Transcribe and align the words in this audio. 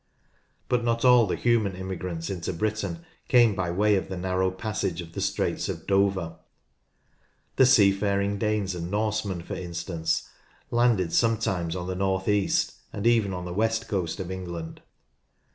But 0.67 0.83
not 0.83 1.05
all 1.05 1.27
the 1.27 1.35
human 1.35 1.75
immigrants 1.75 2.31
into 2.31 2.53
Britain 2.53 3.05
came 3.27 3.53
by 3.53 3.69
way 3.69 3.95
of 3.97 4.09
the 4.09 4.17
narrow 4.17 4.49
passage 4.49 4.99
of 4.99 5.13
the 5.13 5.21
Straits 5.21 5.69
of 5.69 5.85
Dover. 5.85 6.37
The 7.57 7.67
sea 7.67 7.91
faring 7.91 8.39
Danes 8.39 8.73
and 8.73 8.89
Norsemen, 8.89 9.43
for 9.43 9.53
instance, 9.53 10.27
landed 10.71 11.13
sometimes 11.13 11.75
on 11.75 11.85
the 11.85 11.93
north 11.93 12.27
east 12.27 12.77
and 12.91 13.05
even 13.05 13.31
on 13.31 13.45
the 13.45 13.53
west 13.53 13.87
coast 13.87 14.19
of 14.19 14.31
England. 14.31 14.81